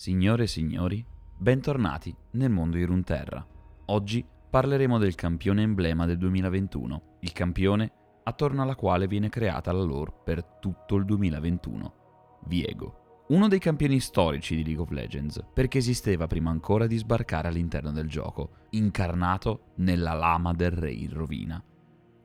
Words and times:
Signore 0.00 0.44
e 0.44 0.46
signori, 0.46 1.04
bentornati 1.36 2.14
nel 2.34 2.50
mondo 2.50 2.76
di 2.76 2.84
Runterra. 2.84 3.44
Oggi 3.86 4.24
parleremo 4.48 4.96
del 4.96 5.16
campione 5.16 5.62
emblema 5.62 6.06
del 6.06 6.18
2021, 6.18 7.16
il 7.22 7.32
campione 7.32 7.90
attorno 8.22 8.62
alla 8.62 8.76
quale 8.76 9.08
viene 9.08 9.28
creata 9.28 9.72
la 9.72 9.82
lore 9.82 10.12
per 10.22 10.44
tutto 10.60 10.94
il 10.94 11.04
2021, 11.04 12.38
Viego. 12.46 13.24
Uno 13.30 13.48
dei 13.48 13.58
campioni 13.58 13.98
storici 13.98 14.54
di 14.54 14.62
League 14.62 14.82
of 14.84 14.90
Legends, 14.90 15.44
perché 15.52 15.78
esisteva 15.78 16.28
prima 16.28 16.50
ancora 16.50 16.86
di 16.86 16.96
sbarcare 16.96 17.48
all'interno 17.48 17.90
del 17.90 18.06
gioco, 18.06 18.50
incarnato 18.70 19.72
nella 19.78 20.12
lama 20.12 20.52
del 20.52 20.70
re 20.70 20.92
in 20.92 21.12
rovina. 21.12 21.60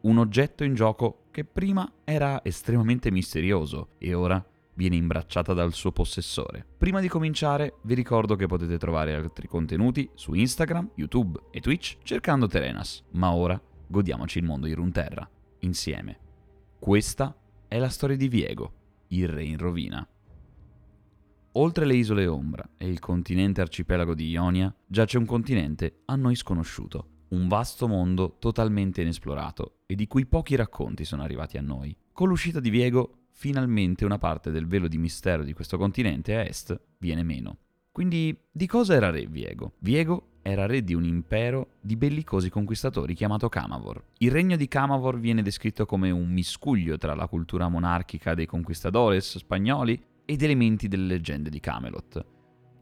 Un 0.02 0.20
oggetto 0.20 0.64
in 0.64 0.76
gioco 0.76 1.24
che 1.32 1.44
prima 1.44 1.92
era 2.04 2.44
estremamente 2.44 3.10
misterioso 3.10 3.96
e 3.98 4.14
ora 4.14 4.46
viene 4.76 4.96
imbracciata 4.96 5.54
dal 5.54 5.74
suo 5.74 5.92
possessore. 5.92 6.66
Prima 6.78 7.00
di 7.00 7.08
cominciare 7.08 7.76
vi 7.84 7.94
ricordo 7.94 8.36
che 8.36 8.48
potete 8.48 8.78
trovare 8.78 9.14
altri 9.14 9.48
contenuti 9.48 10.10
su 10.16 10.34
Instagram, 10.34 10.92
YouTube 10.96 11.40
e 11.52 11.60
Twitch 11.60 11.98
cercando 12.04 12.48
Terenas, 12.48 13.04
ma 13.12 13.34
ora 13.34 13.62
godiamoci 13.88 14.40
il 14.40 14.46
mondo 14.46 14.68
di 14.68 14.74
Runterra, 14.74 15.30
insieme. 15.60 16.20
Questa 16.80 17.36
è 17.68 17.78
la 17.78 17.90
storia 17.90 18.18
di 18.18 18.28
Viego, 18.28 18.74
il 19.10 19.28
re 19.28 19.44
in 19.44 19.58
rovina. 19.58 20.08
Oltre 21.54 21.86
le 21.86 21.96
isole 21.96 22.26
Ombra 22.26 22.68
e 22.78 22.88
il 22.88 23.00
continente 23.00 23.62
arcipelago 23.62 24.16
di 24.16 24.28
Ionia, 24.30 24.76
giace 24.88 25.20
un 25.20 25.26
continente 25.26 26.02
a 26.06 26.16
noi 26.16 26.36
sconosciuto, 26.36 27.08
un 27.30 27.48
vasto 27.48 27.88
mondo 27.88 28.38
totalmente 28.40 29.02
inesplorato 29.02 29.82
e 29.86 29.94
di 29.94 30.08
cui 30.08 30.26
pochi 30.26 30.56
racconti 30.56 31.06
sono 31.06 31.22
arrivati 31.22 31.58
a 31.58 31.62
noi. 31.62 31.96
Con 32.12 32.28
l'uscita 32.28 32.60
di 32.60 32.72
Viego 32.72 33.23
finalmente 33.34 34.06
una 34.06 34.18
parte 34.18 34.52
del 34.52 34.68
velo 34.68 34.88
di 34.88 34.98
mistero 34.98 35.44
di 35.44 35.54
questo 35.54 35.78
continente 35.78 36.36
a 36.36 36.42
est 36.42 36.80
viene 37.00 37.24
meno. 37.24 37.58
Quindi 37.92 38.36
di 38.52 38.66
cosa 38.68 38.96
era 38.96 39.10
re 39.10 39.28
Viego? 39.28 39.74
Viego 39.80 40.30
era 40.42 40.66
re 40.66 40.84
di 40.84 40.94
un 40.94 41.04
impero 41.04 41.74
di 41.82 41.96
bellicosi 41.96 42.50
conquistatori 42.50 43.14
chiamato 43.14 43.50
Camavor. 43.50 44.04
Il 44.20 44.32
regno 44.32 44.56
di 44.56 44.68
Camavor 44.68 45.20
viene 45.20 45.42
descritto 45.42 45.86
come 45.86 46.10
un 46.10 46.30
miscuglio 46.30 46.98
tra 46.98 47.16
la 47.16 47.28
cultura 47.28 47.70
monarchica 47.70 48.34
dei 48.34 48.46
conquistadores 48.46 49.38
spagnoli 49.38 50.02
ed 50.26 50.42
elementi 50.42 50.88
delle 50.88 51.06
leggende 51.06 51.50
di 51.50 51.60
Camelot. 51.60 52.26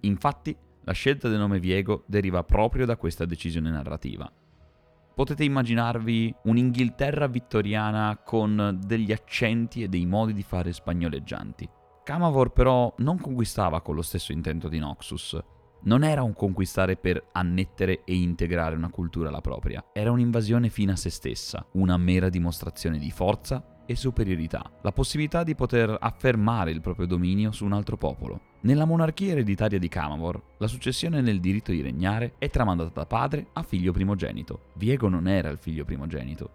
Infatti, 0.02 0.56
la 0.84 0.94
scelta 0.94 1.30
del 1.30 1.40
nome 1.40 1.60
Viego 1.60 2.04
deriva 2.08 2.44
proprio 2.44 2.86
da 2.86 2.98
questa 2.98 3.26
decisione 3.26 3.70
narrativa 3.70 4.32
potete 5.22 5.44
immaginarvi 5.44 6.34
un'Inghilterra 6.46 7.28
vittoriana 7.28 8.20
con 8.26 8.80
degli 8.84 9.12
accenti 9.12 9.84
e 9.84 9.88
dei 9.88 10.08
modi 10.08 10.34
di 10.34 10.42
fare 10.42 10.74
spagnoleggianti. 10.74 11.70
Camavor 12.04 12.52
però 12.52 12.92
non 12.98 13.20
conquistava 13.20 13.82
con 13.82 13.94
lo 13.94 14.02
stesso 14.02 14.32
intento 14.32 14.68
di 14.68 14.80
Noxus. 14.80 15.40
Non 15.84 16.04
era 16.04 16.24
un 16.24 16.34
conquistare 16.34 16.96
per 16.96 17.24
annettere 17.34 18.02
e 18.04 18.16
integrare 18.16 18.76
una 18.76 18.90
cultura 18.90 19.30
alla 19.30 19.42
propria, 19.42 19.86
era 19.94 20.10
un'invasione 20.10 20.70
fine 20.70 20.94
a 20.94 20.96
se 20.96 21.12
stessa, 21.12 21.68
una 21.74 21.98
mera 21.98 22.30
dimostrazione 22.30 22.98
di 22.98 23.12
forza 23.12 23.64
e 23.86 23.96
superiorità, 23.96 24.70
la 24.82 24.92
possibilità 24.92 25.44
di 25.44 25.56
poter 25.56 25.96
affermare 26.00 26.72
il 26.72 26.82
proprio 26.82 27.06
dominio 27.06 27.52
su 27.52 27.66
un 27.66 27.74
altro 27.74 27.98
popolo. 27.98 28.40
Nella 28.62 28.86
monarchia 28.86 29.32
ereditaria 29.32 29.80
di 29.80 29.88
Camavor, 29.88 30.42
la 30.58 30.68
successione 30.68 31.22
nel 31.22 31.40
diritto 31.40 31.72
di 31.72 31.82
regnare 31.82 32.34
è 32.38 32.50
tramandata 32.50 32.92
da 32.94 33.06
padre 33.06 33.48
a 33.54 33.64
figlio 33.64 33.92
primogenito. 33.92 34.68
Viego 34.76 35.10
non 35.10 35.28
era 35.28 35.50
il 35.50 35.58
figlio 35.58 35.84
primogenito. 35.84 36.50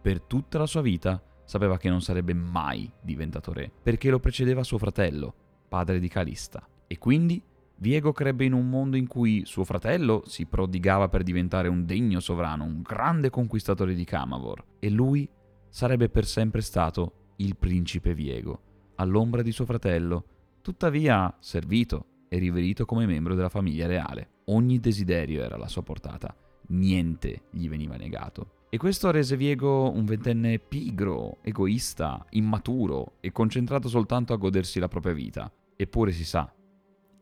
Per 0.00 0.20
tutta 0.22 0.58
la 0.58 0.66
sua 0.66 0.82
vita 0.82 1.22
sapeva 1.44 1.78
che 1.78 1.88
non 1.88 2.02
sarebbe 2.02 2.34
mai 2.34 2.90
diventato 3.00 3.52
re, 3.52 3.70
perché 3.82 4.10
lo 4.10 4.18
precedeva 4.18 4.64
suo 4.64 4.78
fratello, 4.78 5.34
padre 5.68 5.98
di 5.98 6.08
Calista. 6.08 6.66
E 6.86 6.98
quindi 6.98 7.42
Viego 7.76 8.12
crebbe 8.12 8.44
in 8.44 8.52
un 8.52 8.68
mondo 8.68 8.96
in 8.96 9.06
cui 9.06 9.42
suo 9.44 9.64
fratello 9.64 10.22
si 10.26 10.46
prodigava 10.46 11.08
per 11.08 11.22
diventare 11.22 11.68
un 11.68 11.84
degno 11.84 12.20
sovrano, 12.20 12.64
un 12.64 12.82
grande 12.82 13.30
conquistatore 13.30 13.94
di 13.94 14.04
Camavor, 14.04 14.64
e 14.78 14.90
lui 14.90 15.28
sarebbe 15.74 16.08
per 16.08 16.24
sempre 16.24 16.60
stato 16.60 17.32
il 17.38 17.56
principe 17.56 18.14
Viego, 18.14 18.92
all'ombra 18.94 19.42
di 19.42 19.50
suo 19.50 19.64
fratello, 19.64 20.24
tuttavia 20.62 21.36
servito 21.40 22.26
e 22.28 22.38
riverito 22.38 22.84
come 22.84 23.06
membro 23.06 23.34
della 23.34 23.48
famiglia 23.48 23.88
reale. 23.88 24.28
Ogni 24.44 24.78
desiderio 24.78 25.42
era 25.42 25.56
alla 25.56 25.66
sua 25.66 25.82
portata, 25.82 26.32
niente 26.68 27.46
gli 27.50 27.68
veniva 27.68 27.96
negato. 27.96 28.66
E 28.70 28.76
questo 28.76 29.10
rese 29.10 29.36
Viego 29.36 29.90
un 29.90 30.04
ventenne 30.04 30.60
pigro, 30.60 31.38
egoista, 31.42 32.24
immaturo 32.30 33.14
e 33.18 33.32
concentrato 33.32 33.88
soltanto 33.88 34.32
a 34.32 34.36
godersi 34.36 34.78
la 34.78 34.86
propria 34.86 35.12
vita. 35.12 35.52
Eppure 35.74 36.12
si 36.12 36.24
sa, 36.24 36.54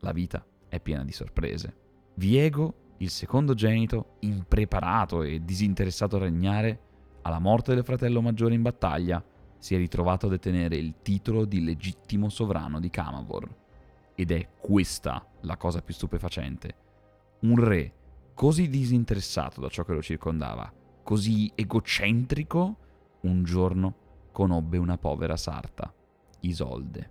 la 0.01 0.12
vita 0.12 0.45
è 0.69 0.79
piena 0.79 1.05
di 1.05 1.12
sorprese. 1.12 1.75
Viego, 2.17 2.97
il 2.99 3.09
secondogenito, 3.09 4.17
impreparato 4.21 5.23
e 5.23 5.43
disinteressato 5.43 6.17
a 6.17 6.21
regnare, 6.21 6.92
alla 7.22 7.38
morte 7.38 7.75
del 7.75 7.84
fratello 7.84 8.21
maggiore 8.21 8.55
in 8.55 8.62
battaglia, 8.62 9.22
si 9.59 9.75
è 9.75 9.78
ritrovato 9.78 10.27
a 10.27 10.31
detenere 10.31 10.77
il 10.77 10.97
titolo 11.03 11.44
di 11.44 11.62
legittimo 11.62 12.28
sovrano 12.28 12.81
di 12.81 12.91
Camavor. 12.91 13.49
Ed 14.15 14.33
è 14.33 14.49
questa 14.59 15.25
la 15.43 15.56
cosa 15.56 15.82
più 15.82 15.94
stupefacente. 15.94 16.75
Un 17.41 17.56
re 17.56 17.93
così 18.34 18.69
disinteressato 18.69 19.61
da 19.61 19.69
ciò 19.69 19.84
che 19.84 19.93
lo 19.93 20.03
circondava, 20.03 20.72
così 21.03 21.50
egocentrico, 21.55 22.77
un 23.21 23.44
giorno 23.44 23.94
conobbe 24.32 24.78
una 24.78 24.99
povera 24.99 25.37
sarta, 25.37 25.93
Isolde. 26.41 27.11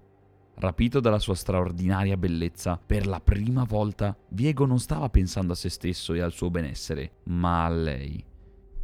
Rapito 0.55 1.00
dalla 1.00 1.19
sua 1.19 1.35
straordinaria 1.35 2.17
bellezza, 2.17 2.77
per 2.77 3.07
la 3.07 3.21
prima 3.21 3.63
volta 3.63 4.16
Viego 4.29 4.66
non 4.66 4.79
stava 4.79 5.09
pensando 5.09 5.53
a 5.53 5.55
se 5.55 5.69
stesso 5.69 6.13
e 6.13 6.19
al 6.19 6.33
suo 6.33 6.50
benessere, 6.50 7.19
ma 7.23 7.63
a 7.66 7.69
lei. 7.69 8.23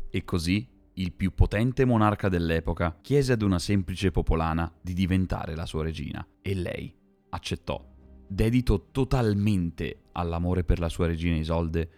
E 0.10 0.24
così 0.24 0.68
il 0.98 1.14
più 1.14 1.34
potente 1.34 1.86
monarca 1.86 2.30
dell'epoca, 2.30 2.98
chiese 3.02 3.34
ad 3.34 3.42
una 3.42 3.60
semplice 3.60 4.12
popolana 4.12 4.72
di 4.82 4.94
diventare 4.94 5.56
la 5.56 5.66
sua 5.66 5.84
regina 5.84 6.26
e 6.42 6.56
lei 6.56 6.94
accettò. 7.30 7.84
Dedito 8.28 8.88
totalmente 8.92 10.04
all'amore 10.14 10.64
per 10.64 10.80
la 10.80 10.90
sua 10.90 11.08
regina 11.08 11.36
Isolde, 11.36 11.90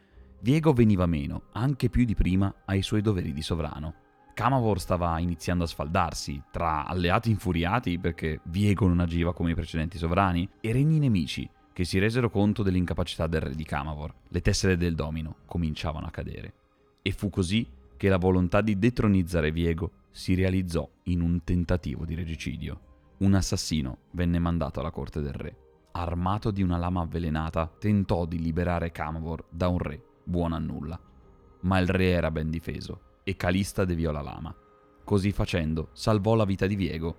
Diego 0.42 0.74
veniva 0.74 1.06
meno, 1.06 1.44
anche 1.54 1.90
più 1.90 2.06
di 2.06 2.16
prima, 2.16 2.54
ai 2.66 2.82
suoi 2.82 3.02
doveri 3.02 3.34
di 3.34 3.42
sovrano. 3.42 3.96
Camavor 4.34 4.80
stava 4.80 5.18
iniziando 5.20 5.64
a 5.64 5.68
sfaldarsi 5.68 6.42
tra 6.52 6.86
alleati 6.86 7.30
infuriati 7.30 8.00
perché 8.00 8.40
Viego 8.46 8.88
non 8.88 9.00
agiva 9.00 9.34
come 9.34 9.52
i 9.52 9.56
precedenti 9.56 9.98
sovrani 9.98 10.48
e 10.62 10.72
regni 10.72 11.00
nemici 11.00 11.50
che 11.74 11.84
si 11.84 12.00
resero 12.00 12.30
conto 12.30 12.64
dell'incapacità 12.64 13.28
del 13.28 13.42
re 13.42 13.56
di 13.56 13.64
Camavor. 13.64 14.14
Le 14.28 14.42
tessere 14.42 14.78
del 14.78 14.96
domino 14.96 15.38
cominciavano 15.46 16.06
a 16.06 16.12
cadere. 16.12 16.54
E 17.02 17.12
fu 17.12 17.30
così 17.30 17.66
che 18.00 18.08
la 18.08 18.16
volontà 18.16 18.62
di 18.62 18.80
detronizzare 18.80 19.52
Viego 19.52 19.92
si 20.10 20.34
realizzò 20.34 20.90
in 21.04 21.20
un 21.20 21.44
tentativo 21.44 22.06
di 22.06 22.16
regicidio. 22.16 22.80
Un 23.18 23.34
assassino 23.34 23.98
venne 24.12 24.40
mandato 24.40 24.80
alla 24.80 24.90
corte 24.90 25.20
del 25.20 25.34
re. 25.34 25.58
Armato 25.92 26.50
di 26.50 26.64
una 26.64 26.78
lama 26.78 27.02
avvelenata, 27.02 27.68
tentò 27.68 28.26
di 28.26 28.40
liberare 28.40 28.94
Camavor 28.94 29.44
da 29.50 29.68
un 29.68 29.80
re 29.80 30.02
buono 30.24 30.56
a 30.56 30.60
nulla. 30.60 30.98
Ma 31.64 31.78
il 31.80 31.90
re 31.90 32.12
era 32.12 32.32
ben 32.32 32.50
difeso 32.50 33.18
e 33.26 33.36
Calista 33.36 33.84
deviò 33.84 34.12
la 34.12 34.22
lama. 34.22 34.56
Così 35.04 35.34
facendo, 35.34 35.90
salvò 35.92 36.36
la 36.36 36.46
vita 36.46 36.68
di 36.68 36.78
Viego, 36.78 37.18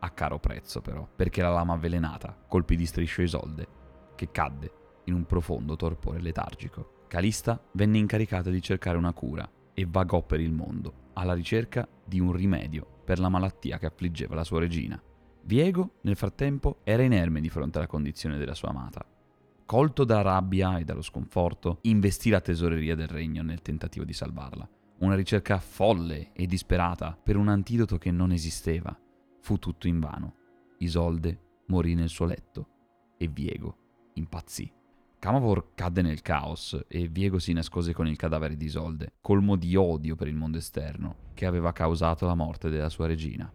a 0.00 0.10
caro 0.10 0.38
prezzo 0.38 0.82
però, 0.82 1.08
perché 1.16 1.40
la 1.40 1.52
lama 1.52 1.72
avvelenata 1.72 2.36
colpì 2.46 2.76
di 2.76 2.84
striscio 2.84 3.22
Isolde, 3.22 3.66
che 4.14 4.30
cadde 4.30 4.72
in 5.04 5.14
un 5.14 5.24
profondo 5.24 5.74
torpore 5.74 6.20
letargico. 6.20 7.04
Calista 7.08 7.58
venne 7.72 7.96
incaricata 7.96 8.50
di 8.50 8.60
cercare 8.60 8.98
una 8.98 9.14
cura 9.14 9.50
e 9.74 9.86
vagò 9.88 10.22
per 10.22 10.40
il 10.40 10.52
mondo 10.52 11.10
alla 11.14 11.34
ricerca 11.34 11.86
di 12.04 12.20
un 12.20 12.32
rimedio 12.32 12.86
per 13.04 13.18
la 13.18 13.28
malattia 13.28 13.78
che 13.78 13.86
affliggeva 13.86 14.34
la 14.34 14.44
sua 14.44 14.60
regina. 14.60 15.00
Viego, 15.44 15.94
nel 16.02 16.16
frattempo, 16.16 16.78
era 16.84 17.02
inerme 17.02 17.40
di 17.40 17.48
fronte 17.48 17.78
alla 17.78 17.86
condizione 17.86 18.38
della 18.38 18.54
sua 18.54 18.68
amata. 18.68 19.04
Colto 19.66 20.04
dalla 20.04 20.22
rabbia 20.22 20.78
e 20.78 20.84
dallo 20.84 21.02
sconforto, 21.02 21.78
investì 21.82 22.30
la 22.30 22.40
tesoreria 22.40 22.94
del 22.94 23.08
regno 23.08 23.42
nel 23.42 23.62
tentativo 23.62 24.04
di 24.04 24.12
salvarla. 24.12 24.68
Una 24.98 25.14
ricerca 25.14 25.58
folle 25.58 26.32
e 26.32 26.46
disperata 26.46 27.18
per 27.20 27.36
un 27.36 27.48
antidoto 27.48 27.98
che 27.98 28.10
non 28.12 28.32
esisteva. 28.32 28.96
Fu 29.40 29.58
tutto 29.58 29.88
invano. 29.88 30.34
Isolde 30.78 31.64
morì 31.66 31.94
nel 31.94 32.08
suo 32.08 32.26
letto 32.26 32.68
e 33.16 33.28
Viego 33.28 33.76
impazzì. 34.14 34.81
Camavor 35.22 35.74
cadde 35.76 36.02
nel 36.02 36.20
caos 36.20 36.76
e 36.88 37.06
Viego 37.06 37.38
si 37.38 37.52
nascose 37.52 37.92
con 37.92 38.08
il 38.08 38.16
cadavere 38.16 38.56
di 38.56 38.64
Isolde, 38.64 39.12
colmo 39.20 39.54
di 39.54 39.76
odio 39.76 40.16
per 40.16 40.26
il 40.26 40.34
mondo 40.34 40.58
esterno, 40.58 41.14
che 41.34 41.46
aveva 41.46 41.72
causato 41.72 42.26
la 42.26 42.34
morte 42.34 42.68
della 42.68 42.88
sua 42.88 43.06
regina. 43.06 43.48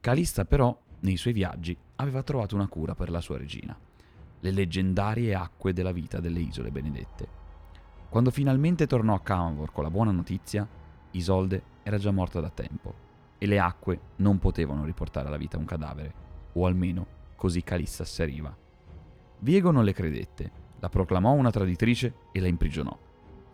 Calista 0.00 0.44
però, 0.44 0.76
nei 1.02 1.16
suoi 1.16 1.34
viaggi, 1.34 1.78
aveva 1.94 2.24
trovato 2.24 2.56
una 2.56 2.66
cura 2.66 2.96
per 2.96 3.10
la 3.10 3.20
sua 3.20 3.38
regina, 3.38 3.78
le 4.40 4.50
leggendarie 4.50 5.36
acque 5.36 5.72
della 5.72 5.92
vita 5.92 6.18
delle 6.18 6.40
isole 6.40 6.72
benedette. 6.72 7.28
Quando 8.08 8.32
finalmente 8.32 8.88
tornò 8.88 9.14
a 9.14 9.20
Camavor 9.20 9.70
con 9.70 9.84
la 9.84 9.90
buona 9.90 10.10
notizia, 10.10 10.66
Isolde 11.12 11.62
era 11.84 11.96
già 11.96 12.10
morta 12.10 12.40
da 12.40 12.50
tempo 12.50 12.92
e 13.38 13.46
le 13.46 13.60
acque 13.60 14.00
non 14.16 14.40
potevano 14.40 14.84
riportare 14.84 15.28
alla 15.28 15.36
vita 15.36 15.58
un 15.58 15.64
cadavere, 15.64 16.12
o 16.54 16.66
almeno 16.66 17.06
così 17.36 17.62
Calista 17.62 18.02
asseriva. 18.02 18.52
Viego 19.42 19.70
non 19.70 19.84
le 19.84 19.94
credette, 19.94 20.52
la 20.80 20.90
proclamò 20.90 21.32
una 21.32 21.50
traditrice 21.50 22.14
e 22.30 22.40
la 22.40 22.46
imprigionò, 22.46 22.96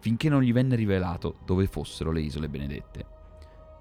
finché 0.00 0.29
non 0.29 0.43
gli 0.43 0.53
venne 0.53 0.75
rivelato 0.75 1.37
dove 1.44 1.67
fossero 1.67 2.11
le 2.11 2.21
isole 2.21 2.49
benedette. 2.49 3.06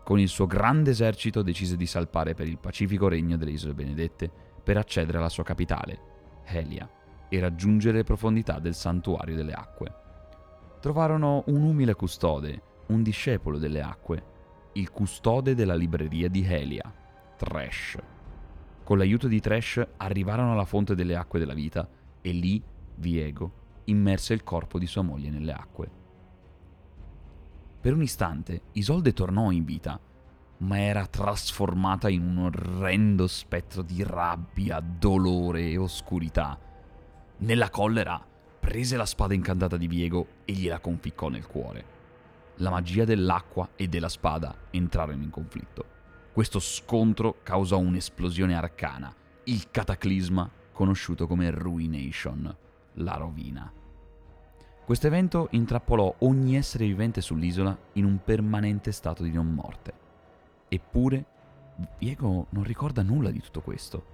Con 0.04 0.20
il 0.20 0.28
suo 0.28 0.46
grande 0.46 0.92
esercito 0.92 1.42
decise 1.42 1.76
di 1.76 1.88
salpare 1.88 2.36
per 2.36 2.48
il 2.48 2.60
pacifico 2.60 3.08
regno 3.08 3.38
delle 3.38 3.52
isole 3.52 3.74
benedette 3.74 4.30
per 4.64 4.78
accedere 4.78 5.18
alla 5.18 5.30
sua 5.30 5.44
capitale, 5.44 6.00
Helia, 6.46 6.88
e 7.28 7.40
raggiungere 7.40 7.98
le 7.98 8.04
profondità 8.04 8.60
del 8.60 8.76
santuario 8.76 9.36
delle 9.36 9.54
acque. 9.54 9.94
Trovarono 10.80 11.44
un 11.48 11.64
umile 11.64 11.96
custode, 11.96 12.62
un 12.88 13.02
discepolo 13.02 13.58
delle 13.58 13.82
acque, 13.82 14.24
il 14.74 14.92
custode 14.92 15.56
della 15.56 15.74
libreria 15.74 16.30
di 16.30 16.46
Helia, 16.46 16.94
Trash. 17.36 17.98
Con 18.84 19.00
l'aiuto 19.00 19.28
di 19.28 19.40
Trash 19.40 19.84
arrivarono 19.98 20.52
alla 20.52 20.66
fonte 20.66 20.94
delle 20.94 21.16
acque 21.16 21.40
della 21.40 21.56
vita 21.56 21.90
e 22.26 22.32
lì 22.32 22.60
Viego 22.96 23.84
immerse 23.86 24.34
il 24.34 24.44
corpo 24.44 24.80
di 24.80 24.88
sua 24.88 25.04
moglie 25.04 25.30
nelle 25.30 25.52
acque. 25.52 25.92
Per 27.80 27.94
un 27.94 28.02
istante 28.02 28.64
Isolde 28.72 29.14
tornò 29.14 29.52
in 29.52 29.64
vita, 29.64 30.00
ma 30.58 30.80
era 30.80 31.06
trasformata 31.06 32.10
in 32.10 32.24
un 32.24 32.38
orrendo 32.46 33.28
spettro 33.28 33.84
di 33.84 34.02
rabbia, 34.02 34.80
dolore 34.80 35.70
e 35.70 35.78
oscurità. 35.78 36.60
Nella 37.38 37.70
collera 37.70 38.20
prese 38.60 38.98
la 38.98 39.06
spada 39.06 39.36
incantata 39.36 39.78
di 39.78 39.86
Viego 39.86 40.28
e 40.46 40.54
gliela 40.54 40.80
conficcò 40.80 41.30
nel 41.30 41.46
cuore. 41.46 41.94
La 42.56 42.72
magia 42.72 43.06
dell'acqua 43.06 43.70
e 43.76 43.88
della 43.88 44.10
spada 44.10 44.56
entrarono 44.72 45.22
in 45.22 45.30
conflitto. 45.30 45.86
Questo 46.34 46.58
scontro 46.58 47.38
causò 47.44 47.78
un'esplosione 47.78 48.56
arcana, 48.56 49.14
il 49.44 49.70
cataclisma 49.70 50.50
conosciuto 50.76 51.26
come 51.26 51.50
Ruination 51.52 52.54
la 52.96 53.14
rovina. 53.14 53.72
Questo 54.84 55.08
evento 55.08 55.48
intrappolò 55.52 56.14
ogni 56.20 56.58
essere 56.58 56.86
vivente 56.86 57.22
sull'isola 57.22 57.76
in 57.94 58.04
un 58.04 58.20
permanente 58.24 58.92
stato 58.92 59.24
di 59.24 59.32
non 59.32 59.48
morte. 59.54 59.94
Eppure, 60.68 61.26
Diego 61.98 62.48
non 62.50 62.64
ricorda 62.64 63.04
nulla 63.04 63.32
di 63.32 63.40
tutto 63.40 63.62
questo. 63.62 64.14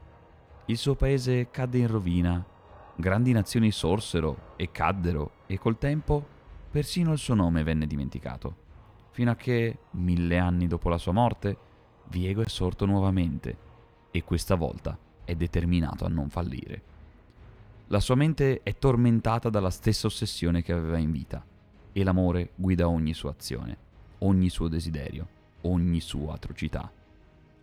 Il 0.66 0.78
suo 0.78 0.94
paese 0.94 1.50
cadde 1.50 1.80
in 1.80 1.88
rovina, 1.88 2.46
grandi 2.96 3.32
nazioni 3.32 3.72
sorsero 3.72 4.54
e 4.56 4.72
caddero 4.72 5.32
e 5.48 5.58
col 5.58 5.80
tempo 5.80 6.24
persino 6.70 7.12
il 7.12 7.18
suo 7.18 7.34
nome 7.34 7.64
venne 7.64 7.88
dimenticato, 7.88 8.56
fino 9.10 9.32
a 9.32 9.36
che, 9.36 9.80
mille 9.92 10.38
anni 10.38 10.68
dopo 10.68 10.90
la 10.90 11.00
sua 11.00 11.12
morte, 11.12 11.58
Viego 12.08 12.42
è 12.44 12.48
sorto 12.48 12.86
nuovamente 12.86 13.58
e 14.12 14.24
questa 14.24 14.56
volta 14.56 15.10
è 15.32 15.36
determinato 15.36 16.06
a 16.06 16.10
non 16.10 16.30
fallire. 16.30 16.82
La 17.88 18.00
sua 18.00 18.16
mente 18.16 18.62
è 18.64 18.78
tormentata 18.78 19.50
dalla 19.50 19.70
stessa 19.70 20.08
ossessione 20.08 20.62
che 20.62 20.74
aveva 20.74 20.98
in 20.98 21.12
vita 21.12 21.44
e 21.94 22.04
l'amore 22.04 22.52
guida 22.56 22.88
ogni 22.88 23.14
sua 23.14 23.32
azione, 23.32 23.78
ogni 24.20 24.50
suo 24.50 24.68
desiderio, 24.68 25.28
ogni 25.62 26.02
sua 26.02 26.34
atrocità. 26.34 26.92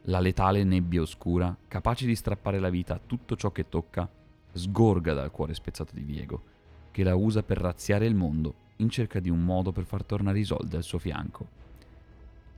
La 0.03 0.20
letale 0.20 0.65
nebbia 0.65 1.03
oscura, 1.03 1.55
capace 1.69 2.06
di 2.06 2.15
strappare 2.15 2.59
la 2.59 2.70
vita 2.70 2.94
a 2.94 3.00
tutto 3.05 3.37
ciò 3.37 3.53
che 3.53 3.69
tocca, 3.69 4.09
sgorga 4.53 5.12
dal 5.12 5.31
cuore 5.31 5.55
spezzato 5.55 5.93
di 5.94 6.03
Viego, 6.03 6.43
che 6.91 7.05
la 7.05 7.14
usa 7.14 7.43
per 7.43 7.59
razziare 7.59 8.06
il 8.06 8.14
mondo 8.14 8.67
in 8.76 8.88
cerca 8.88 9.21
di 9.21 9.29
un 9.29 9.44
modo 9.44 9.73
per 9.73 9.85
far 9.85 10.05
tornare 10.05 10.38
Isolde 10.38 10.76
al 10.76 10.82
suo 10.82 10.99
fianco. 10.99 11.56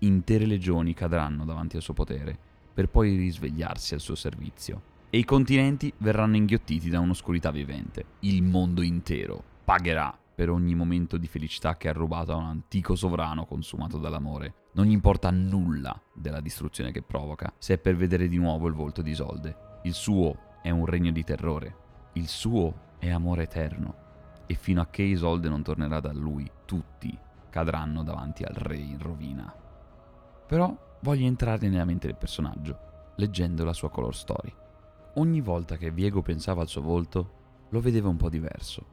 Intere 0.01 0.47
legioni 0.47 0.95
cadranno 0.95 1.45
davanti 1.45 1.77
al 1.77 1.83
suo 1.83 1.95
potere, 1.95 2.39
per 2.73 2.89
poi 2.89 3.17
risvegliarsi 3.17 3.95
al 3.95 4.01
suo 4.01 4.15
servizio 4.15 4.90
e 5.11 5.19
i 5.19 5.25
continenti 5.25 5.93
verranno 5.99 6.37
inghiottiti 6.37 6.89
da 6.89 7.01
un'oscurità 7.01 7.51
vivente. 7.51 8.05
Il 8.21 8.45
mondo 8.45 8.81
intero 8.81 9.43
pagherà 9.65 10.17
per 10.33 10.49
ogni 10.49 10.75
momento 10.77 11.17
di 11.19 11.27
felicità 11.27 11.77
che 11.77 11.89
ha 11.89 11.93
rubato 11.93 12.33
a 12.33 12.37
un 12.37 12.45
antico 12.45 12.95
sovrano 12.95 13.45
consumato 13.45 13.99
dall'amore. 13.99 14.55
Non 14.73 14.87
gli 14.87 14.93
importa 14.93 15.31
nulla 15.31 16.01
della 16.15 16.41
distruzione 16.41 16.93
che 16.93 17.03
provoca, 17.03 17.53
se 17.59 17.75
è 17.75 17.79
per 17.79 17.97
vedere 17.97 18.29
di 18.29 18.39
nuovo 18.39 18.69
il 18.69 18.75
volto 18.75 19.03
di 19.03 19.11
Isolde. 19.11 19.81
Il 19.83 19.95
suo 19.95 20.59
è 20.63 20.71
un 20.71 20.87
regno 20.87 21.11
di 21.11 21.25
terrore, 21.25 21.77
il 22.15 22.29
suo 22.29 22.95
è 22.99 23.11
amore 23.11 23.43
eterno, 23.43 23.95
e 24.47 24.55
fino 24.55 24.81
a 24.81 24.87
che 24.87 25.03
Isolde 25.03 25.49
non 25.49 25.63
tornerà 25.63 25.99
da 26.01 26.13
lui, 26.13 26.49
tutti 26.65 27.15
cadranno 27.51 28.05
davanti 28.05 28.45
al 28.45 28.55
re 28.55 28.77
in 28.77 28.99
rovina. 29.01 29.53
Però 30.47 30.97
voglio 31.01 31.27
entrare 31.27 31.69
nella 31.69 31.85
mente 31.85 32.07
del 32.07 32.17
personaggio, 32.17 33.13
leggendo 33.17 33.65
la 33.65 33.73
sua 33.73 33.91
color 33.91 34.15
story. 34.15 34.55
Ogni 35.15 35.41
volta 35.41 35.77
che 35.77 35.91
Viego 35.91 36.23
pensava 36.23 36.61
al 36.63 36.69
suo 36.69 36.83
volto, 36.83 37.39
lo 37.71 37.81
vedeva 37.81 38.09
un 38.09 38.17
po' 38.17 38.29
diverso. 38.29 38.87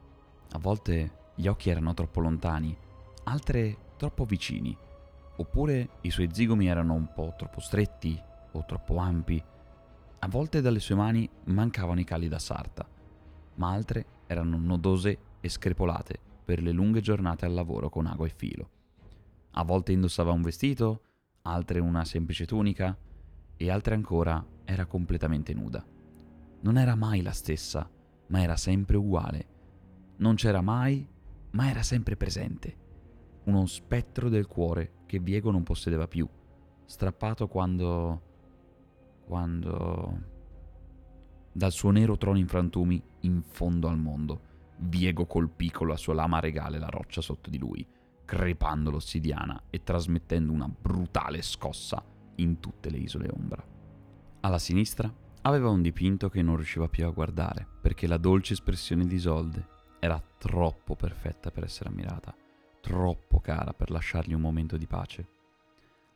A 0.50 0.58
volte 0.58 1.26
gli 1.36 1.46
occhi 1.46 1.70
erano 1.70 1.94
troppo 1.94 2.18
lontani, 2.18 2.76
altre 3.24 3.76
troppo 3.96 4.24
vicini, 4.24 4.76
oppure 5.36 5.90
i 6.00 6.10
suoi 6.10 6.28
zigomi 6.32 6.66
erano 6.66 6.94
un 6.94 7.12
po' 7.14 7.34
troppo 7.36 7.60
stretti 7.60 8.20
o 8.50 8.64
troppo 8.64 8.96
ampi. 8.96 9.40
A 10.18 10.28
volte 10.28 10.60
dalle 10.60 10.80
sue 10.80 10.96
mani 10.96 11.28
mancavano 11.44 12.00
i 12.00 12.04
cali 12.04 12.26
da 12.26 12.40
sarta, 12.40 12.84
ma 13.54 13.70
altre 13.70 14.04
erano 14.26 14.58
nodose 14.58 15.18
e 15.40 15.48
screpolate 15.48 16.18
per 16.44 16.60
le 16.62 16.72
lunghe 16.72 17.00
giornate 17.00 17.46
al 17.46 17.54
lavoro 17.54 17.90
con 17.90 18.06
ago 18.06 18.24
e 18.24 18.32
filo. 18.34 18.70
A 19.52 19.62
volte 19.62 19.92
indossava 19.92 20.32
un 20.32 20.42
vestito, 20.42 21.02
altre 21.42 21.78
una 21.78 22.04
semplice 22.04 22.44
tunica 22.44 22.96
e 23.56 23.70
altre 23.70 23.94
ancora 23.94 24.44
era 24.64 24.84
completamente 24.86 25.54
nuda 25.54 25.96
non 26.60 26.76
era 26.76 26.94
mai 26.94 27.22
la 27.22 27.32
stessa, 27.32 27.88
ma 28.28 28.42
era 28.42 28.56
sempre 28.56 28.96
uguale. 28.96 29.46
Non 30.16 30.34
c'era 30.34 30.60
mai, 30.60 31.06
ma 31.50 31.70
era 31.70 31.82
sempre 31.82 32.16
presente. 32.16 32.76
Uno 33.44 33.66
spettro 33.66 34.28
del 34.28 34.46
cuore 34.46 35.02
che 35.06 35.20
Viego 35.20 35.50
non 35.50 35.62
possedeva 35.62 36.08
più, 36.08 36.28
strappato 36.84 37.48
quando... 37.48 38.22
quando... 39.24 40.36
Dal 41.52 41.72
suo 41.72 41.90
nero 41.90 42.16
trono 42.16 42.38
in 42.38 42.46
frantumi, 42.46 43.02
in 43.20 43.42
fondo 43.42 43.88
al 43.88 43.98
mondo, 43.98 44.40
Viego 44.78 45.26
colpì 45.26 45.70
con 45.70 45.88
la 45.88 45.96
sua 45.96 46.14
lama 46.14 46.40
regale 46.40 46.78
la 46.78 46.88
roccia 46.88 47.20
sotto 47.20 47.50
di 47.50 47.58
lui, 47.58 47.86
crepando 48.24 48.90
l'ossidiana 48.90 49.64
e 49.70 49.82
trasmettendo 49.82 50.52
una 50.52 50.68
brutale 50.68 51.42
scossa 51.42 52.04
in 52.36 52.60
tutte 52.60 52.90
le 52.90 52.98
isole 52.98 53.28
ombra. 53.32 53.64
Alla 54.40 54.58
sinistra 54.58 55.12
Aveva 55.48 55.70
un 55.70 55.80
dipinto 55.80 56.28
che 56.28 56.42
non 56.42 56.56
riusciva 56.56 56.88
più 56.88 57.06
a 57.06 57.10
guardare, 57.10 57.66
perché 57.80 58.06
la 58.06 58.18
dolce 58.18 58.52
espressione 58.52 59.06
di 59.06 59.14
Isolde 59.14 59.66
era 59.98 60.22
troppo 60.36 60.94
perfetta 60.94 61.50
per 61.50 61.64
essere 61.64 61.88
ammirata, 61.88 62.36
troppo 62.82 63.40
cara 63.40 63.72
per 63.72 63.90
lasciargli 63.90 64.34
un 64.34 64.42
momento 64.42 64.76
di 64.76 64.86
pace. 64.86 65.26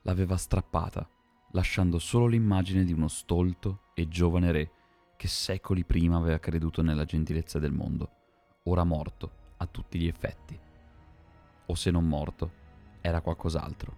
L'aveva 0.02 0.36
strappata, 0.36 1.08
lasciando 1.52 1.98
solo 1.98 2.26
l'immagine 2.26 2.84
di 2.84 2.92
uno 2.92 3.08
stolto 3.08 3.84
e 3.94 4.06
giovane 4.06 4.52
re 4.52 4.70
che 5.16 5.28
secoli 5.28 5.82
prima 5.82 6.18
aveva 6.18 6.38
creduto 6.38 6.82
nella 6.82 7.06
gentilezza 7.06 7.58
del 7.58 7.72
mondo, 7.72 8.10
ora 8.64 8.84
morto 8.84 9.30
a 9.56 9.66
tutti 9.66 9.98
gli 9.98 10.08
effetti. 10.08 10.60
O 11.64 11.74
se 11.74 11.90
non 11.90 12.06
morto, 12.06 12.52
era 13.00 13.22
qualcos'altro. 13.22 13.96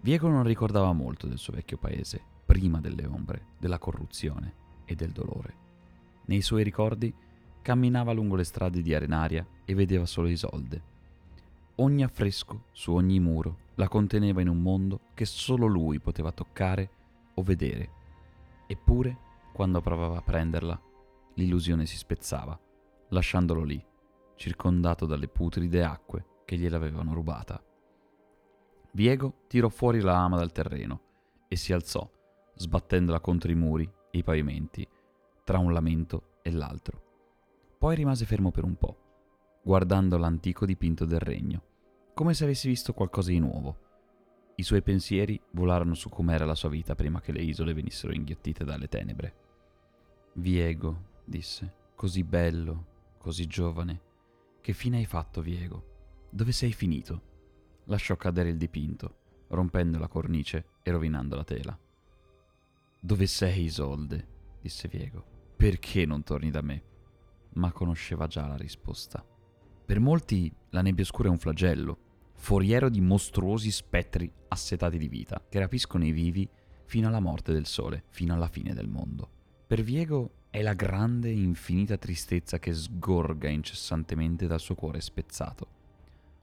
Viego 0.00 0.30
non 0.30 0.44
ricordava 0.44 0.92
molto 0.92 1.26
del 1.26 1.36
suo 1.36 1.52
vecchio 1.52 1.76
paese, 1.76 2.38
prima 2.50 2.80
delle 2.80 3.06
ombre, 3.06 3.46
della 3.60 3.78
corruzione 3.78 4.54
e 4.84 4.96
del 4.96 5.12
dolore. 5.12 5.54
Nei 6.24 6.42
suoi 6.42 6.64
ricordi 6.64 7.14
camminava 7.62 8.10
lungo 8.10 8.34
le 8.34 8.42
strade 8.42 8.82
di 8.82 8.92
Arenaria 8.92 9.46
e 9.64 9.72
vedeva 9.72 10.04
solo 10.04 10.26
Isolde. 10.26 10.82
Ogni 11.76 12.02
affresco 12.02 12.64
su 12.72 12.92
ogni 12.92 13.20
muro 13.20 13.68
la 13.76 13.86
conteneva 13.86 14.40
in 14.40 14.48
un 14.48 14.60
mondo 14.60 15.02
che 15.14 15.26
solo 15.26 15.66
lui 15.66 16.00
poteva 16.00 16.32
toccare 16.32 16.90
o 17.34 17.42
vedere. 17.44 17.88
Eppure, 18.66 19.16
quando 19.52 19.80
provava 19.80 20.18
a 20.18 20.22
prenderla, 20.22 20.80
l'illusione 21.34 21.86
si 21.86 21.96
spezzava, 21.96 22.58
lasciandolo 23.10 23.62
lì, 23.62 23.80
circondato 24.34 25.06
dalle 25.06 25.28
putride 25.28 25.84
acque 25.84 26.24
che 26.44 26.56
gliel'avevano 26.56 27.14
rubata. 27.14 27.62
Viego 28.90 29.44
tirò 29.46 29.68
fuori 29.68 30.00
la 30.00 30.14
lama 30.14 30.36
dal 30.36 30.50
terreno 30.50 31.00
e 31.46 31.54
si 31.54 31.72
alzò, 31.72 32.10
sbattendola 32.60 33.20
contro 33.20 33.50
i 33.50 33.54
muri 33.54 33.90
e 34.10 34.18
i 34.18 34.22
pavimenti, 34.22 34.86
tra 35.44 35.58
un 35.58 35.72
lamento 35.72 36.40
e 36.42 36.50
l'altro. 36.50 37.02
Poi 37.78 37.94
rimase 37.94 38.26
fermo 38.26 38.50
per 38.50 38.64
un 38.64 38.76
po', 38.76 39.60
guardando 39.62 40.18
l'antico 40.18 40.66
dipinto 40.66 41.06
del 41.06 41.20
regno, 41.20 41.62
come 42.12 42.34
se 42.34 42.44
avesse 42.44 42.68
visto 42.68 42.92
qualcosa 42.92 43.30
di 43.30 43.38
nuovo. 43.38 43.88
I 44.56 44.62
suoi 44.62 44.82
pensieri 44.82 45.40
volarono 45.52 45.94
su 45.94 46.10
com'era 46.10 46.44
la 46.44 46.54
sua 46.54 46.68
vita 46.68 46.94
prima 46.94 47.22
che 47.22 47.32
le 47.32 47.40
isole 47.40 47.72
venissero 47.72 48.12
inghiottite 48.12 48.62
dalle 48.62 48.88
tenebre. 48.88 49.34
Viego, 50.34 51.04
disse, 51.24 51.72
così 51.94 52.22
bello, 52.24 53.14
così 53.16 53.46
giovane. 53.46 54.00
Che 54.60 54.72
fine 54.74 54.98
hai 54.98 55.06
fatto, 55.06 55.40
Viego? 55.40 56.26
Dove 56.28 56.52
sei 56.52 56.74
finito? 56.74 57.22
Lasciò 57.84 58.16
cadere 58.16 58.50
il 58.50 58.58
dipinto, 58.58 59.16
rompendo 59.48 59.98
la 59.98 60.08
cornice 60.08 60.66
e 60.82 60.90
rovinando 60.90 61.36
la 61.36 61.44
tela. 61.44 61.78
Dove 63.00 63.26
sei, 63.26 63.64
Isolde? 63.64 64.26
disse 64.60 64.86
Viego. 64.86 65.24
Perché 65.56 66.04
non 66.04 66.22
torni 66.22 66.50
da 66.50 66.60
me? 66.60 66.84
ma 67.54 67.72
conosceva 67.72 68.26
già 68.26 68.46
la 68.46 68.56
risposta. 68.56 69.24
Per 69.84 69.98
molti 69.98 70.52
la 70.70 70.82
nebbia 70.82 71.02
oscura 71.02 71.28
è 71.28 71.30
un 71.30 71.38
flagello, 71.38 71.98
foriero 72.34 72.88
di 72.88 73.00
mostruosi 73.00 73.70
spettri 73.70 74.30
assetati 74.48 74.98
di 74.98 75.08
vita, 75.08 75.42
che 75.48 75.58
rapiscono 75.58 76.04
i 76.04 76.12
vivi 76.12 76.48
fino 76.84 77.08
alla 77.08 77.20
morte 77.20 77.52
del 77.52 77.66
sole, 77.66 78.04
fino 78.10 78.34
alla 78.34 78.48
fine 78.48 78.74
del 78.74 78.88
mondo. 78.88 79.28
Per 79.66 79.82
Viego 79.82 80.34
è 80.50 80.62
la 80.62 80.74
grande 80.74 81.28
e 81.28 81.40
infinita 81.40 81.96
tristezza 81.96 82.58
che 82.58 82.72
sgorga 82.72 83.48
incessantemente 83.48 84.46
dal 84.46 84.60
suo 84.60 84.74
cuore 84.74 85.00
spezzato. 85.00 85.78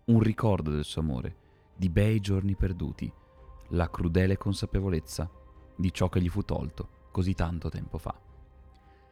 Un 0.06 0.20
ricordo 0.20 0.72
del 0.72 0.86
suo 0.86 1.02
amore, 1.02 1.36
di 1.76 1.90
bei 1.90 2.20
giorni 2.20 2.56
perduti, 2.56 3.12
la 3.70 3.90
crudele 3.90 4.38
consapevolezza 4.38 5.30
di 5.78 5.94
ciò 5.94 6.10
che 6.10 6.22
gli 6.22 6.30
fu 6.30 6.44
tolto 6.44 6.96
così 7.12 7.34
tanto 7.34 7.70
tempo 7.70 7.98
fa. 7.98 8.20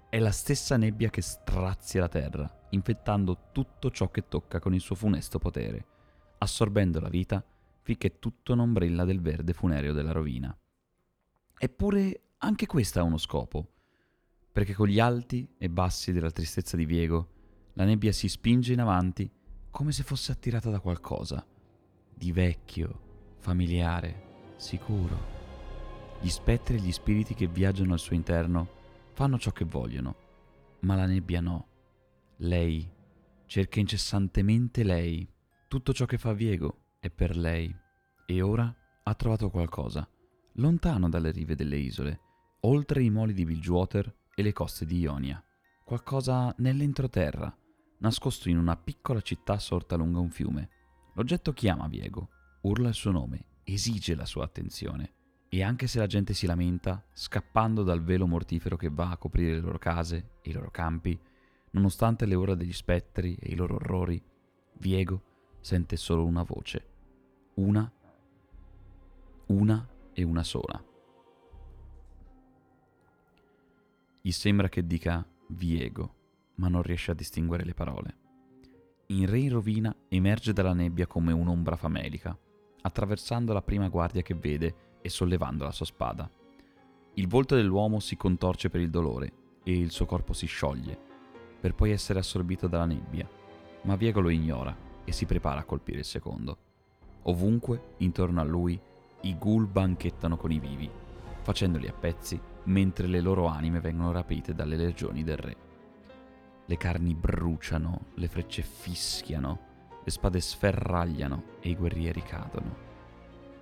È 0.09 0.19
la 0.19 0.31
stessa 0.31 0.77
nebbia 0.77 1.09
che 1.09 1.21
strazia 1.21 2.01
la 2.01 2.07
terra, 2.07 2.67
infettando 2.69 3.49
tutto 3.51 3.89
ciò 3.89 4.11
che 4.11 4.27
tocca 4.27 4.59
con 4.59 4.73
il 4.73 4.79
suo 4.79 4.95
funesto 4.95 5.39
potere, 5.39 5.85
assorbendo 6.37 6.99
la 6.99 7.09
vita 7.09 7.43
finché 7.81 8.19
tutto 8.19 8.53
non 8.55 8.73
brilla 8.73 9.05
del 9.05 9.21
verde 9.21 9.53
funereo 9.53 9.93
della 9.93 10.11
rovina. 10.11 10.55
Eppure 11.57 12.21
anche 12.37 12.65
questo 12.65 12.99
ha 12.99 13.03
uno 13.03 13.17
scopo, 13.17 13.71
perché 14.51 14.73
con 14.73 14.87
gli 14.87 14.99
alti 14.99 15.47
e 15.57 15.69
bassi 15.69 16.11
della 16.11 16.31
tristezza 16.31 16.77
di 16.77 16.85
Viego, 16.85 17.29
la 17.73 17.85
nebbia 17.85 18.11
si 18.11 18.29
spinge 18.29 18.73
in 18.73 18.81
avanti 18.81 19.29
come 19.69 19.91
se 19.91 20.03
fosse 20.03 20.31
attirata 20.31 20.69
da 20.69 20.79
qualcosa, 20.79 21.45
di 22.13 22.31
vecchio, 22.31 23.35
familiare, 23.39 24.53
sicuro. 24.57 25.34
Gli 26.19 26.29
spettri 26.29 26.77
e 26.77 26.79
gli 26.79 26.91
spiriti 26.91 27.33
che 27.33 27.47
viaggiano 27.47 27.93
al 27.93 27.99
suo 27.99 28.15
interno 28.15 28.67
fanno 29.13 29.37
ciò 29.37 29.51
che 29.51 29.65
vogliono, 29.65 30.15
ma 30.81 30.95
la 30.95 31.05
nebbia 31.05 31.41
no. 31.41 31.67
Lei 32.37 32.89
cerca 33.45 33.79
incessantemente 33.79 34.83
lei. 34.83 35.27
Tutto 35.67 35.93
ciò 35.93 36.05
che 36.05 36.17
fa 36.17 36.33
Viego 36.33 36.95
è 36.99 37.09
per 37.09 37.37
lei. 37.37 37.73
E 38.25 38.41
ora 38.41 38.73
ha 39.03 39.13
trovato 39.13 39.49
qualcosa, 39.49 40.07
lontano 40.53 41.09
dalle 41.09 41.31
rive 41.31 41.55
delle 41.55 41.77
isole, 41.77 42.19
oltre 42.61 43.03
i 43.03 43.09
moli 43.09 43.33
di 43.33 43.45
Bilgewater 43.45 44.13
e 44.33 44.41
le 44.41 44.51
coste 44.51 44.85
di 44.85 44.99
Ionia. 44.99 45.43
Qualcosa 45.83 46.53
nell'entroterra, 46.57 47.55
nascosto 47.99 48.49
in 48.49 48.57
una 48.57 48.75
piccola 48.75 49.21
città 49.21 49.59
sorta 49.59 49.95
lungo 49.95 50.21
un 50.21 50.31
fiume. 50.31 50.69
L'oggetto 51.13 51.53
chiama 51.53 51.87
Viego, 51.87 52.29
urla 52.61 52.89
il 52.89 52.95
suo 52.95 53.11
nome, 53.11 53.59
esige 53.63 54.15
la 54.15 54.25
sua 54.25 54.43
attenzione. 54.43 55.13
E 55.55 55.63
anche 55.63 55.87
se 55.87 55.99
la 55.99 56.05
gente 56.05 56.33
si 56.33 56.47
lamenta, 56.47 57.01
scappando 57.13 57.81
dal 57.81 58.03
velo 58.03 58.27
mortifero 58.27 58.75
che 58.75 58.89
va 58.89 59.11
a 59.11 59.17
coprire 59.17 59.53
le 59.53 59.61
loro 59.61 59.77
case 59.77 60.31
e 60.41 60.49
i 60.49 60.51
loro 60.51 60.69
campi, 60.69 61.17
nonostante 61.71 62.25
le 62.25 62.35
ore 62.35 62.57
degli 62.57 62.73
spettri 62.73 63.35
e 63.35 63.53
i 63.53 63.55
loro 63.55 63.75
orrori, 63.75 64.21
Viego 64.73 65.21
sente 65.61 65.95
solo 65.95 66.25
una 66.25 66.43
voce. 66.43 66.85
Una, 67.53 67.89
una 69.45 69.87
e 70.11 70.23
una 70.23 70.43
sola. 70.43 70.83
Gli 74.19 74.31
sembra 74.31 74.67
che 74.67 74.85
dica 74.85 75.25
Viego, 75.47 76.15
ma 76.55 76.67
non 76.67 76.81
riesce 76.81 77.11
a 77.11 77.15
distinguere 77.15 77.63
le 77.63 77.73
parole. 77.73 78.17
In 79.07 79.25
re 79.25 79.39
in 79.39 79.51
rovina 79.51 79.95
emerge 80.09 80.51
dalla 80.51 80.73
nebbia 80.73 81.07
come 81.07 81.31
un'ombra 81.31 81.77
famelica, 81.77 82.37
attraversando 82.81 83.53
la 83.53 83.61
prima 83.61 83.87
guardia 83.87 84.21
che 84.21 84.35
vede 84.35 84.91
e 85.05 85.09
sollevando 85.09 85.65
la 85.65 85.71
sua 85.71 85.85
spada. 85.85 86.27
Il 87.13 87.27
volto 87.27 87.53
dell'uomo 87.53 87.99
si 87.99 88.17
contorce 88.17 88.71
per 88.71 88.81
il 88.81 88.89
dolore 88.89 89.31
e 89.63 89.77
il 89.77 89.91
suo 89.91 90.07
corpo 90.07 90.33
si 90.33 90.47
scioglie, 90.47 90.97
per 91.59 91.75
poi 91.75 91.91
essere 91.91 92.17
assorbito 92.17 92.67
dalla 92.67 92.85
nebbia, 92.85 93.29
ma 93.83 93.95
Viego 93.95 94.19
lo 94.19 94.29
ignora 94.29 94.75
e 95.05 95.11
si 95.11 95.27
prepara 95.27 95.59
a 95.59 95.63
colpire 95.63 95.99
il 95.99 96.05
secondo. 96.05 96.57
Ovunque, 97.23 97.93
intorno 97.97 98.41
a 98.41 98.43
lui, 98.43 98.79
i 99.21 99.37
ghoul 99.37 99.67
banchettano 99.67 100.37
con 100.37 100.51
i 100.51 100.59
vivi, 100.59 100.89
facendoli 101.41 101.87
a 101.87 101.93
pezzi 101.93 102.41
mentre 102.63 103.05
le 103.05 103.21
loro 103.21 103.45
anime 103.45 103.79
vengono 103.79 104.11
rapite 104.11 104.55
dalle 104.55 104.75
legioni 104.75 105.23
del 105.23 105.37
re. 105.37 105.55
Le 106.65 106.77
carni 106.77 107.13
bruciano, 107.13 108.07
le 108.15 108.27
frecce 108.27 108.63
fischiano, 108.63 109.59
le 110.03 110.09
spade 110.09 110.39
sferragliano 110.39 111.43
e 111.59 111.69
i 111.69 111.75
guerrieri 111.75 112.23
cadono. 112.23 112.75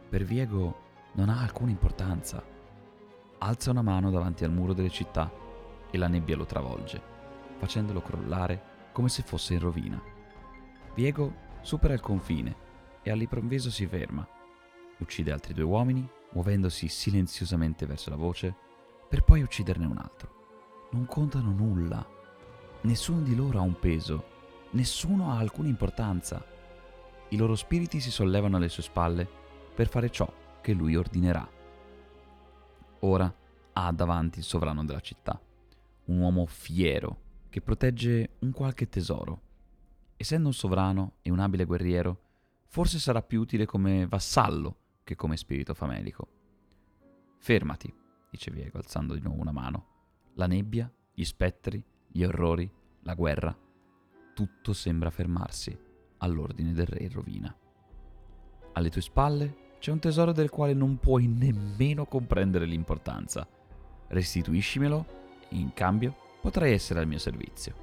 Per 0.07 0.23
Viego 0.23 0.82
non 1.13 1.29
ha 1.29 1.41
alcuna 1.41 1.71
importanza. 1.71 2.43
Alza 3.39 3.71
una 3.71 3.81
mano 3.81 4.09
davanti 4.09 4.43
al 4.43 4.51
muro 4.51 4.73
delle 4.73 4.89
città 4.89 5.31
e 5.91 5.97
la 5.97 6.07
nebbia 6.07 6.35
lo 6.35 6.45
travolge, 6.45 7.01
facendolo 7.57 8.01
crollare 8.01 8.89
come 8.91 9.09
se 9.09 9.21
fosse 9.21 9.53
in 9.53 9.59
rovina. 9.59 10.01
Viego 10.95 11.33
supera 11.61 11.93
il 11.93 11.99
confine 11.99 12.55
e 13.03 13.11
all'improvviso 13.11 13.69
si 13.69 13.85
ferma. 13.85 14.27
Uccide 14.97 15.31
altri 15.31 15.53
due 15.53 15.63
uomini, 15.63 16.07
muovendosi 16.31 16.87
silenziosamente 16.87 17.85
verso 17.85 18.09
la 18.09 18.15
voce, 18.15 18.55
per 19.07 19.23
poi 19.23 19.41
ucciderne 19.41 19.85
un 19.85 19.97
altro. 19.97 20.41
Non 20.91 21.05
contano 21.05 21.51
nulla. 21.51 22.05
Nessuno 22.81 23.21
di 23.21 23.35
loro 23.35 23.59
ha 23.59 23.61
un 23.61 23.77
peso, 23.77 24.25
nessuno 24.71 25.31
ha 25.31 25.37
alcuna 25.37 25.67
importanza. 25.67 26.43
I 27.29 27.37
loro 27.37 27.55
spiriti 27.55 27.99
si 27.99 28.11
sollevano 28.11 28.57
alle 28.57 28.69
sue 28.69 28.83
spalle 28.83 29.27
per 29.73 29.87
fare 29.87 30.09
ciò 30.09 30.31
che 30.63 30.73
lui 30.73 30.95
ordinerà. 30.95 31.47
Ora 33.01 33.35
ha 33.73 33.91
davanti 33.91 34.39
il 34.39 34.45
sovrano 34.45 34.85
della 34.85 35.01
città, 35.01 35.39
un 36.05 36.19
uomo 36.19 36.45
fiero 36.45 37.19
che 37.49 37.61
protegge 37.61 38.37
un 38.39 38.51
qualche 38.51 38.87
tesoro. 38.87 39.41
Essendo 40.15 40.47
un 40.47 40.53
sovrano 40.53 41.15
e 41.21 41.29
un 41.29 41.39
abile 41.39 41.65
guerriero, 41.65 42.21
forse 42.67 42.97
sarà 42.97 43.21
più 43.21 43.41
utile 43.41 43.65
come 43.65 44.07
vassallo 44.07 44.77
che 45.03 45.15
come 45.15 45.35
spirito 45.35 45.73
famelico. 45.73 46.27
Fermati, 47.39 47.93
dice 48.31 48.49
Viego 48.49 48.77
alzando 48.77 49.15
di 49.15 49.21
nuovo 49.21 49.41
una 49.41 49.51
mano. 49.51 49.87
La 50.35 50.47
nebbia, 50.47 50.89
gli 51.13 51.25
spettri, 51.25 51.83
gli 52.07 52.23
orrori, 52.23 52.71
la 53.01 53.15
guerra, 53.15 53.55
tutto 54.33 54.71
sembra 54.71 55.09
fermarsi 55.09 55.77
all'ordine 56.19 56.71
del 56.71 56.87
re 56.87 57.03
in 57.03 57.11
rovina. 57.11 57.55
Alle 58.71 58.89
tue 58.89 59.01
spalle 59.01 59.62
c'è 59.83 59.91
un 59.91 59.99
tesoro 59.99 60.31
del 60.31 60.49
quale 60.49 60.73
non 60.73 60.95
puoi 60.95 61.27
nemmeno 61.27 62.05
comprendere 62.05 62.63
l'importanza. 62.63 63.45
Restituiscimelo 64.07 65.05
e 65.49 65.57
in 65.57 65.73
cambio 65.73 66.15
potrai 66.39 66.71
essere 66.71 67.01
al 67.01 67.05
mio 67.05 67.17
servizio. 67.17 67.75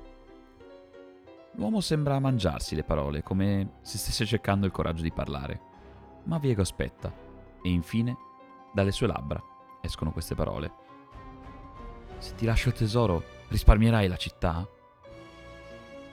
L'uomo 1.57 1.83
sembra 1.83 2.19
mangiarsi 2.19 2.75
le 2.75 2.85
parole, 2.85 3.23
come 3.23 3.73
se 3.83 3.99
stesse 3.99 4.25
cercando 4.25 4.65
il 4.65 4.73
coraggio 4.73 5.03
di 5.03 5.13
parlare. 5.13 5.61
Ma 6.23 6.39
Viego 6.39 6.63
aspetta, 6.63 7.15
e 7.63 7.69
infine, 7.69 8.17
dalle 8.73 8.93
sue 8.93 9.07
labbra, 9.07 9.39
escono 9.83 10.11
queste 10.11 10.35
parole. 10.35 10.73
Se 12.17 12.35
ti 12.35 12.47
lascio 12.47 12.69
il 12.69 12.77
tesoro, 12.77 13.23
risparmierai 13.49 14.09
la 14.09 14.17
città? 14.17 14.67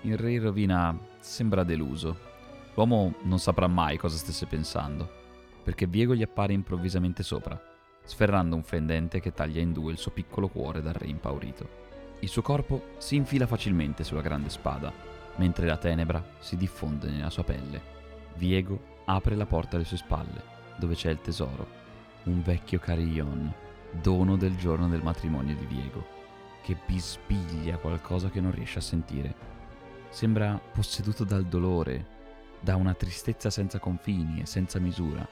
Il 0.01 0.17
re 0.17 0.33
in 0.33 0.41
rovina 0.41 0.99
sembra 1.21 1.63
deluso. 1.63 2.17
L'uomo 2.73 3.13
non 3.21 3.39
saprà 3.39 3.67
mai 3.67 3.95
cosa 3.95 4.17
stesse 4.17 4.47
pensando 4.47 5.23
perché 5.67 5.85
Viego 5.85 6.15
gli 6.15 6.21
appare 6.21 6.53
improvvisamente 6.53 7.23
sopra, 7.23 7.61
sferrando 8.01 8.55
un 8.55 8.63
fendente 8.63 9.19
che 9.19 9.33
taglia 9.33 9.59
in 9.59 9.73
due 9.73 9.91
il 9.91 9.97
suo 9.97 10.11
piccolo 10.11 10.47
cuore 10.47 10.81
dal 10.81 10.93
re 10.93 11.07
impaurito. 11.07 11.67
Il 12.19 12.29
suo 12.29 12.41
corpo 12.41 12.91
si 12.99 13.17
infila 13.17 13.45
facilmente 13.47 14.05
sulla 14.05 14.21
grande 14.21 14.47
spada, 14.47 14.93
mentre 15.35 15.67
la 15.67 15.75
tenebra 15.75 16.25
si 16.39 16.55
diffonde 16.55 17.09
nella 17.09 17.29
sua 17.29 17.43
pelle. 17.43 17.81
Viego 18.35 19.01
apre 19.03 19.35
la 19.35 19.45
porta 19.45 19.75
alle 19.75 19.83
sue 19.83 19.97
spalle, 19.97 20.41
dove 20.77 20.95
c'è 20.95 21.09
il 21.09 21.19
tesoro, 21.19 21.67
un 22.23 22.41
vecchio 22.41 22.79
carillon, 22.79 23.53
dono 23.91 24.37
del 24.37 24.55
giorno 24.55 24.87
del 24.87 25.03
matrimonio 25.03 25.53
di 25.57 25.65
Viego, 25.65 26.07
che 26.63 26.77
bisbiglia 26.85 27.75
qualcosa 27.75 28.29
che 28.29 28.39
non 28.39 28.53
riesce 28.53 28.77
a 28.79 28.81
sentire. 28.81 29.35
Sembra 30.07 30.57
posseduto 30.71 31.25
dal 31.25 31.43
dolore, 31.43 32.07
da 32.61 32.77
una 32.77 32.93
tristezza 32.93 33.49
senza 33.49 33.79
confini 33.79 34.39
e 34.39 34.45
senza 34.45 34.79
misura, 34.79 35.27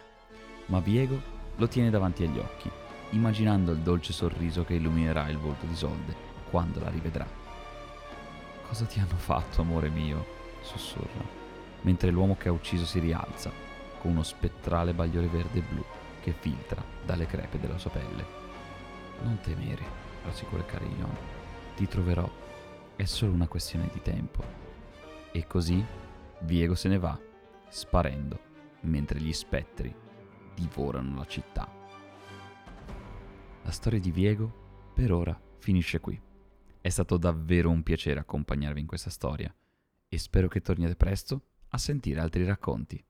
ma 0.68 0.80
Viego 0.80 1.34
lo 1.56 1.68
tiene 1.68 1.90
davanti 1.90 2.24
agli 2.24 2.38
occhi, 2.38 2.70
immaginando 3.12 3.72
il 3.72 3.80
dolce 3.80 4.14
sorriso 4.14 4.64
che 4.64 4.74
illuminerà 4.74 5.30
il 5.30 5.38
volto 5.38 5.66
di 5.66 5.76
Solde 5.76 6.16
quando 6.50 6.80
la 6.80 6.90
rivedrà. 6.90 7.28
Cosa 8.68 8.86
ti 8.86 9.00
hanno 9.00 9.18
fatto, 9.18 9.62
amore 9.62 9.90
mio? 9.90 10.34
sussurra, 10.62 11.24
mentre 11.82 12.10
l'uomo 12.10 12.36
che 12.36 12.50
ha 12.50 12.52
ucciso 12.52 12.86
si 12.86 13.00
rialza, 13.00 13.52
con 14.00 14.12
uno 14.12 14.24
spettrale 14.24 14.94
bagliore 14.94 15.28
verde 15.28 15.60
e 15.60 15.62
blu 15.62 15.84
che 16.22 16.34
filtra 16.34 16.84
dalle 17.04 17.28
crepe 17.28 17.60
della 17.60 17.78
sua 17.78 17.92
pelle. 17.92 18.26
Non 19.22 19.40
temere, 19.42 19.84
rassicura 20.24 20.62
il 20.62 20.68
Carillon. 20.68 21.16
Ti 21.76 21.88
troverò. 21.88 22.28
È 22.96 23.06
solo 23.06 23.34
una 23.34 23.48
questione 23.48 23.90
di 23.94 24.02
tempo. 24.02 24.44
E 25.32 25.46
così 25.46 25.86
Viego 26.40 26.74
se 26.74 26.90
ne 26.90 26.98
va, 26.98 27.18
sparendo, 27.70 28.40
mentre 28.82 29.20
gli 29.20 29.34
spettri 29.34 30.04
divorano 30.56 31.18
la 31.18 31.26
città. 31.26 31.72
La 33.64 33.72
storia 33.72 34.00
di 34.00 34.12
Viego, 34.12 34.92
per 34.94 35.12
ora, 35.12 35.40
finisce 35.60 36.00
qui. 36.00 36.20
È 36.82 36.90
stato 36.90 37.18
davvero 37.18 37.70
un 37.70 37.84
piacere 37.84 38.20
accompagnarvi 38.20 38.80
in 38.80 38.88
questa 38.88 39.10
storia 39.10 39.54
e 40.08 40.18
spero 40.18 40.48
che 40.48 40.62
torniate 40.62 40.96
presto 40.96 41.42
a 41.70 41.78
sentire 41.78 42.20
altri 42.20 42.46
racconti. 42.46 43.04